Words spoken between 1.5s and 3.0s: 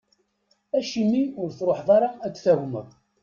truḥeḍ ara ad d-tagmeḍ?